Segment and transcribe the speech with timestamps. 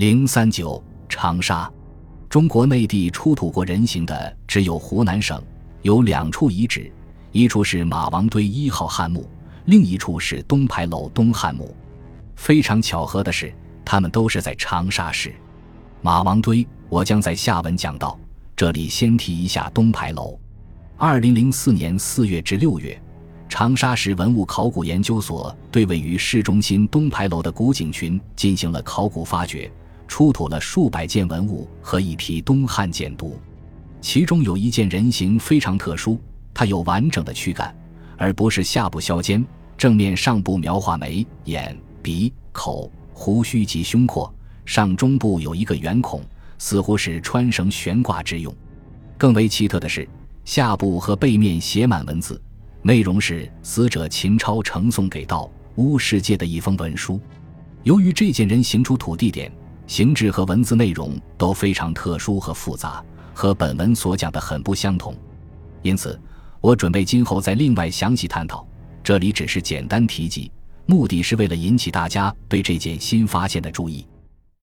[0.00, 1.70] 零三九长沙，
[2.26, 5.38] 中国内地出土过人形的只有湖南省，
[5.82, 6.90] 有两处遗址，
[7.32, 9.28] 一处是马王堆一号汉墓，
[9.66, 11.76] 另一处是东牌楼东汉墓。
[12.34, 13.52] 非常巧合的是，
[13.84, 15.34] 他们都是在长沙市。
[16.00, 18.18] 马王堆，我将在下文讲到。
[18.56, 20.40] 这里先提一下东牌楼。
[20.96, 22.98] 二零零四年四月至六月，
[23.50, 29.70] 长沙市文物考古研究所对位于市中心东牌楼的古井群进行了考古发掘。
[30.10, 33.30] 出土了数百件文物和一批东汉简牍，
[34.00, 36.18] 其中有一件人形非常特殊，
[36.52, 37.72] 它有完整的躯干，
[38.16, 39.42] 而不是下部削尖，
[39.78, 44.34] 正面上部描画眉、眼、鼻、口、胡须及胸廓，
[44.66, 46.20] 上中部有一个圆孔，
[46.58, 48.52] 似乎是穿绳悬挂之用。
[49.16, 50.06] 更为奇特的是，
[50.44, 52.38] 下部和背面写满文字，
[52.82, 57.20] 内容是死者秦超呈送给道巫世界的一封文书。
[57.84, 59.50] 由于这件人形出土地点。
[59.90, 63.04] 形制和文字内容都非常特殊和复杂，
[63.34, 65.12] 和本文所讲的很不相同，
[65.82, 66.16] 因此
[66.60, 68.64] 我准备今后再另外详细探讨。
[69.02, 70.48] 这里只是简单提及，
[70.86, 74.06] 目的是为了引起大家对这件新发现的注意。